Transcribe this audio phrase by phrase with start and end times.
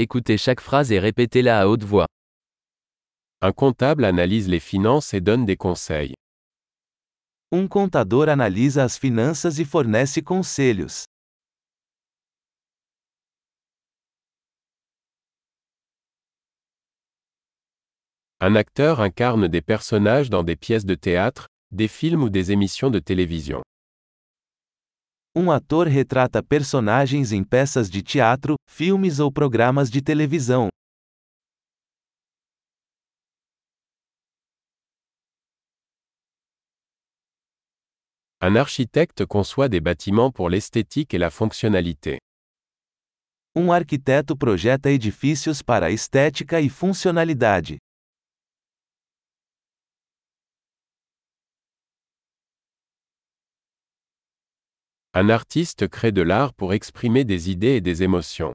[0.00, 2.06] Écoutez chaque phrase et répétez-la à haute voix.
[3.40, 6.14] Un comptable analyse les finances et donne des conseils.
[7.50, 11.04] Um contador analisa as finanças e fornece conselhos.
[18.38, 22.90] Un acteur incarne des personnages dans des pièces de théâtre, des films ou des émissions
[22.90, 23.64] de télévision.
[25.34, 30.68] Um ator retrata personagens em peças de teatro, filmes ou programas de televisão.
[38.40, 42.18] Un architecte conçoit des bâtiments pour l'esthétique et la fonctionnalité.
[43.54, 47.78] Um arquiteto projeta edifícios para a estética e funcionalidade.
[55.20, 58.52] Un artiste crée de l'art pour exprimer des idées et des émotions.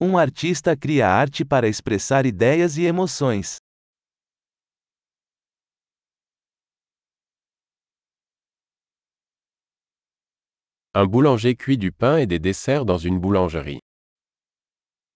[0.00, 3.58] Um artista cria arte para expressar ideias e emoções.
[10.94, 13.80] Un boulanger cuit du pain et des desserts dans une boulangerie.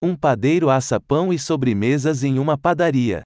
[0.01, 3.23] Um padeiro assa pão e sobremesas em uma padaria.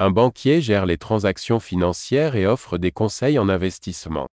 [0.00, 4.28] Un banquier gère les transactions financières et offre des conseils en investissement.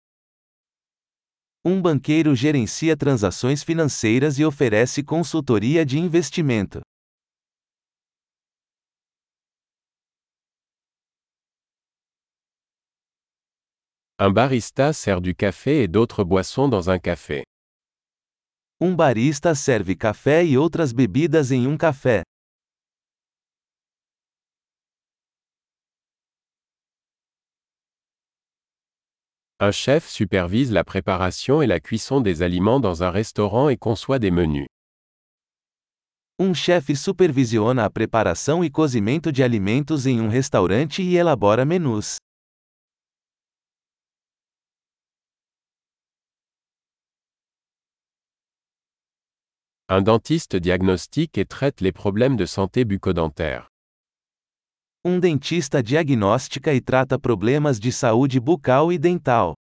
[1.64, 6.82] Um banqueiro gerencia transações financeiras e oferece consultoria de investimento.
[14.20, 17.44] Un barista sert du café et d'autres boissons dans un café.
[18.80, 22.22] Um barista serve café e outras bebidas em um café.
[29.58, 34.20] Un chef supervise la préparation et la cuisson des aliments dans un restaurant et conçoit
[34.20, 34.68] des menus.
[36.38, 42.18] Um chefe supervisiona a preparação e cozimento de alimentos em um restaurante e elabora menus.
[49.88, 53.70] Un dentiste diagnostique et traite les problèmes de santé bucco-dentaire.
[55.08, 59.54] Um dentista diagnostica e trata problemas de saúde bucal e dental.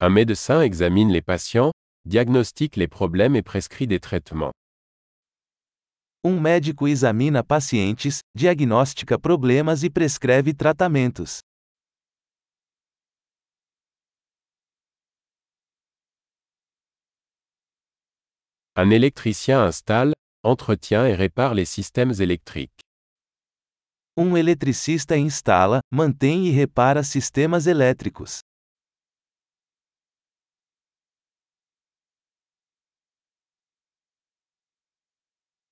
[0.00, 1.72] Un médecin examine les patients,
[2.04, 4.52] diagnostique les problèmes et prescrit des traitements.
[6.22, 11.40] Um médico examina pacientes, diagnostica problemas e prescreve tratamentos.
[18.76, 22.80] Un électricien installe, entretient et répare les systèmes électriques.
[24.16, 28.40] Um eletricista instala, mantém e repara sistemas elétricos.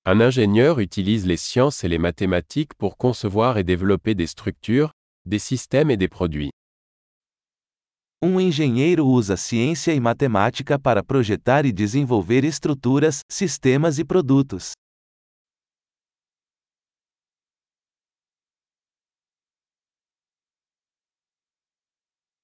[0.05, 4.93] Un ingénieur utilise les sciences et les mathématiques pour concevoir et développer des structures,
[5.25, 6.51] des systèmes et des produits.
[8.25, 14.71] Um engenheiro usa ciência e matemática para projetar e desenvolver estruturas, sistemas e produtos.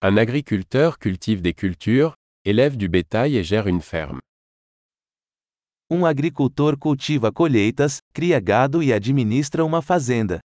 [0.03, 2.13] Un agriculteur cultive des cultures,
[2.43, 4.19] élève du bétail et gère une ferme.
[5.89, 10.41] Um agricultor cultiva colheitas, cria gado e administra uma fazenda.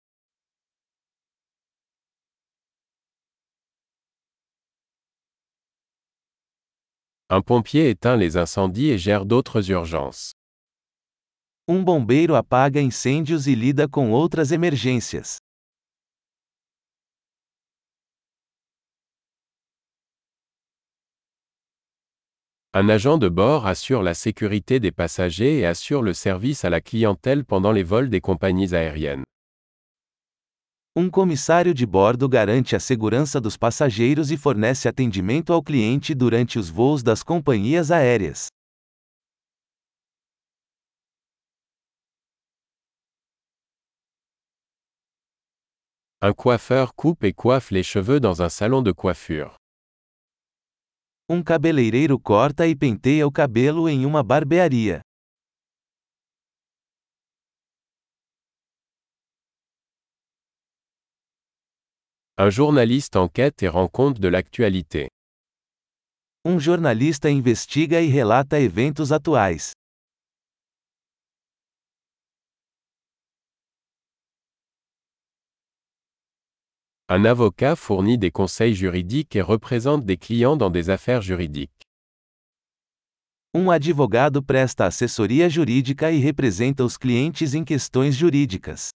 [7.34, 10.34] Un pompier éteint les incendies et gère d'autres urgences.
[11.66, 15.38] Um bombeiro apaga incêndios e lida com outras emergências.
[22.74, 26.82] Un agent de bord assure la sécurité des passagers et assure le service à la
[26.82, 29.24] clientèle pendant les vols des compagnies aériennes.
[30.94, 36.60] Um comissário de bordo garante a segurança dos passageiros e fornece atendimento ao cliente durante
[36.60, 38.48] os voos das companhias aéreas.
[46.22, 49.56] Un coiffeur coupe et coiffe les cheveux dans un salon de coiffure.
[51.30, 55.00] Um cabeleireiro corta e penteia o cabelo em uma barbearia.
[62.44, 65.10] Um jornalista enquête e rend compte de l'actualité.
[66.44, 69.74] Um jornalista investiga e relata eventos atuais.
[77.08, 81.86] Un avocat fournit des conseils juridiques et représente des clients dans des affaires juridiques.
[83.54, 88.90] Um advogado presta assessoria jurídica e representa os clientes em questões jurídicas.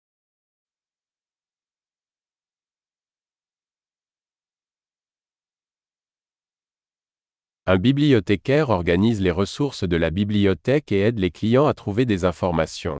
[7.68, 12.24] Un bibliothécaire organise les ressources de la bibliothèque et aide les clients à trouver des
[12.24, 12.96] informations.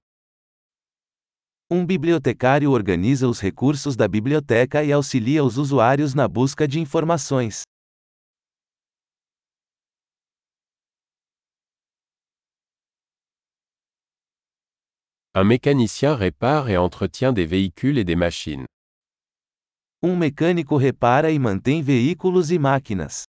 [1.71, 7.63] Um bibliotecário organiza os recursos da biblioteca e auxilia os usuários na busca de informações.
[15.33, 18.65] Un mécanicien répare et entretient des véhicules et des machines.
[20.03, 23.23] Um mecânico repara e mantém veículos e máquinas.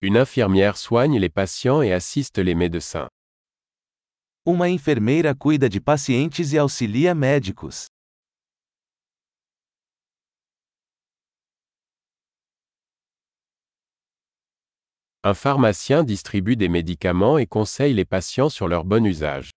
[0.00, 3.08] Une infirmière soigne les patients et assiste les médecins.
[4.46, 7.88] Uma enfermeira cuida de pacientes e auxilia médicos.
[15.24, 19.50] Un pharmacien distribue des médicaments et conseille les patients sur leur bon usage.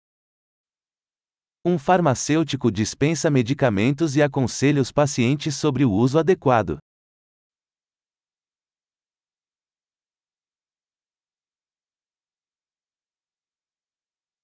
[1.64, 6.80] Um farmacêutico dispensa medicamentos e aconselha os pacientes sobre o uso adequado.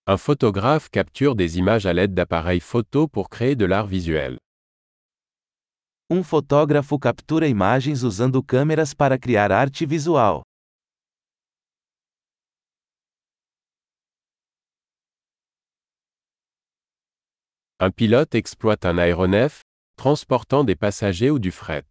[0.09, 4.37] Un photographe capture des images à l'aide d'appareils photo pour créer de l'art visuel.
[6.09, 10.43] Um fotógrafo captura imagens usando câmeras para criar arte visual.
[17.81, 19.59] Un pilote exploite un aéronef,
[19.97, 21.85] transportant des passagers ou du fret.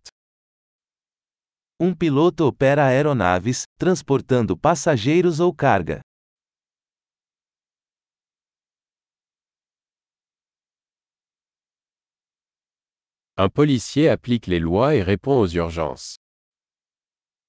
[1.78, 6.05] Um piloto opera aeronaves, transportando passageiros ou carga.
[13.38, 16.16] Un policier applique les lois et répond aux urgences.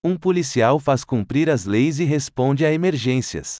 [0.03, 3.57] Um policial faz cumprir as leis e responde a emergências.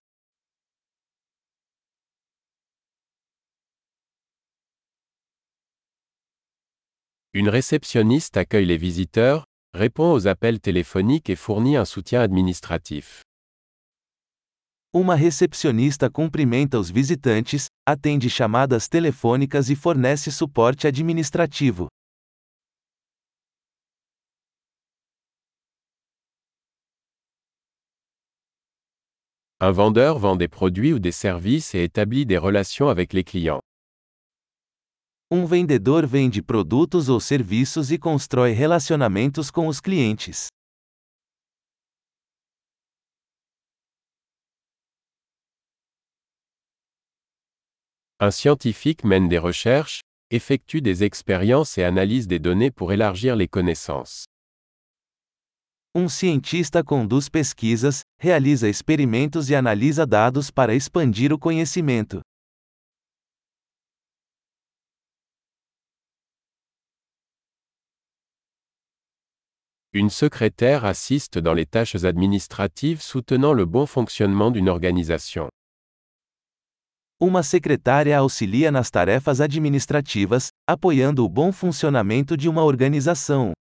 [7.34, 13.22] Une réceptionniste accueille les visiteurs, répond aux appels téléphoniques et fournit un soutien administratif.
[14.94, 21.88] Uma recepcionista cumprimenta os visitantes, atende chamadas telefônicas e fornece suporte administrativo.
[29.60, 33.62] Un vendeur vend des produits ou des services et établit des relations avec les clients.
[35.32, 40.50] Um vendedor vende produtos ou serviços e constrói relacionamentos com os clientes.
[48.20, 53.48] Un scientifique mène des recherches, effectue des expériences et analyse des données pour élargir les
[53.48, 54.26] connaissances.
[56.00, 62.22] Um cientista conduz pesquisas, realiza experimentos e analisa dados para expandir o conhecimento.
[69.92, 75.50] Une secrétaire assiste dans les tâches administratives soutenant le bon fonctionnement d'une organisation.
[77.20, 83.57] Uma secretária auxilia nas tarefas administrativas, apoiando o bom funcionamento de uma organização.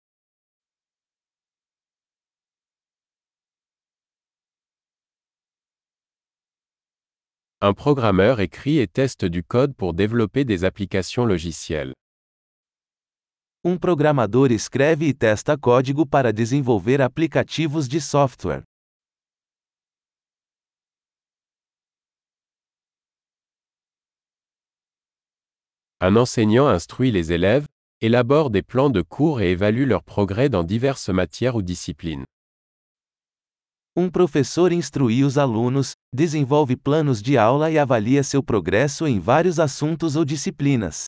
[7.65, 11.93] Un programmeur écrit et teste du code pour développer des applications logicielles.
[13.63, 18.63] Um programador escreve e testa código para desenvolver aplicativos de software.
[26.01, 27.65] Un enseignant instruit les élèves,
[28.01, 32.25] élabore des plans de cours et évalue leur progrès dans diverses matières ou disciplines.
[33.95, 39.59] Um professor instrui os alunos, desenvolve planos de aula e avalia seu progresso em vários
[39.59, 41.05] assuntos ou disciplinas.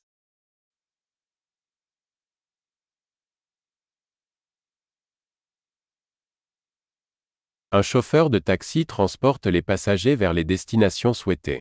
[7.72, 11.58] Un chauffeur de taxi transporte les passagers vers les destinations souhaitées.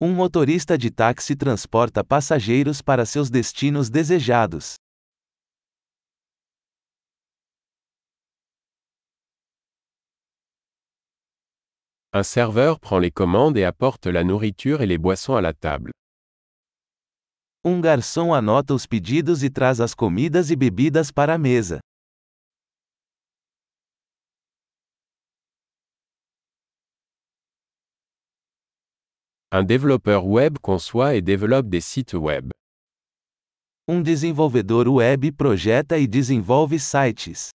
[0.00, 4.76] Um motorista de táxi transporta passageiros para seus destinos desejados.
[12.12, 15.92] Un serveur prend les commandes et apporte la nourriture et les boissons à la table.
[17.64, 21.78] Um garçom anota os pedidos e traz as comidas e bebidas para a mesa.
[29.52, 32.50] Un développeur web conçoit et développe des sites web.
[33.86, 37.50] Um desenvolvedor web projeta e desenvolve sites.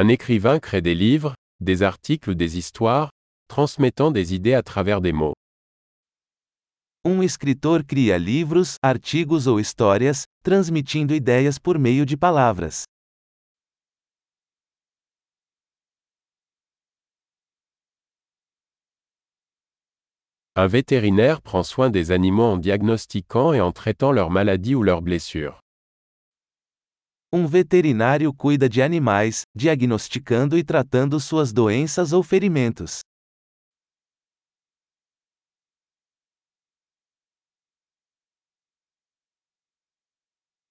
[0.00, 3.10] Un écrivain crée des livres, des articles ou des histoires,
[3.48, 5.34] transmettant des idées à travers des mots.
[7.04, 12.84] Um escritor cria livros, artigos ou histórias, transmitindo ideias por meio de palavras.
[20.54, 25.02] Un vétérinaire prend soin des animaux en diagnostiquant et en traitant leurs maladies ou leurs
[25.02, 25.58] blessures.
[27.30, 33.00] Um veterinário cuida de animais, diagnosticando e tratando suas doenças ou ferimentos.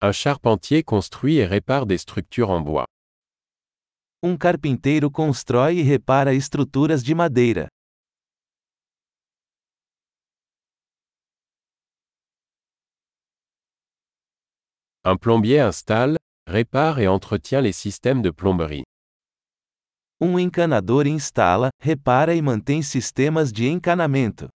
[0.02, 2.86] Un charpentier construit et répare des structures en bois.
[4.24, 7.68] Um carpinteiro constrói e repara estruturas de madeira.
[15.06, 16.17] Un plombier installe,
[16.48, 18.84] répare et entretient les systèmes de plomberie.
[20.20, 24.48] Um encanador instala, repara e mantém sistemas de encanamento.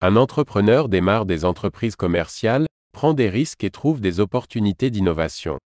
[0.00, 5.58] Un entrepreneur démarre des entreprises commerciales, prend des risques et trouve des opportunités d'innovation.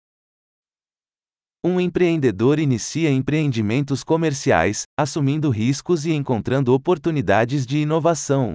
[1.63, 8.55] Um empreendedor inicia empreendimentos comerciais, assumindo riscos e encontrando oportunidades de inovação.